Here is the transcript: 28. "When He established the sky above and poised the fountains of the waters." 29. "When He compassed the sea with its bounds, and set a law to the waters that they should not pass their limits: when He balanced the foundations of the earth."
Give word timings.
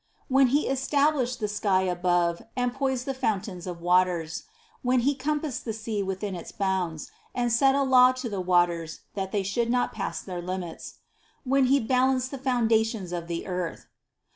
28. 0.29 0.35
"When 0.35 0.47
He 0.55 0.67
established 0.67 1.39
the 1.39 1.47
sky 1.47 1.83
above 1.83 2.41
and 2.55 2.73
poised 2.73 3.05
the 3.05 3.13
fountains 3.13 3.67
of 3.67 3.77
the 3.77 3.83
waters." 3.83 4.45
29. 4.81 4.81
"When 4.81 4.99
He 5.01 5.13
compassed 5.13 5.63
the 5.63 5.73
sea 5.73 6.01
with 6.01 6.23
its 6.23 6.51
bounds, 6.51 7.11
and 7.35 7.51
set 7.51 7.75
a 7.75 7.83
law 7.83 8.11
to 8.13 8.27
the 8.27 8.41
waters 8.41 9.01
that 9.13 9.31
they 9.31 9.43
should 9.43 9.69
not 9.69 9.93
pass 9.93 10.23
their 10.23 10.41
limits: 10.41 10.95
when 11.43 11.65
He 11.65 11.79
balanced 11.79 12.31
the 12.31 12.39
foundations 12.39 13.11
of 13.11 13.27
the 13.27 13.45
earth." 13.45 13.85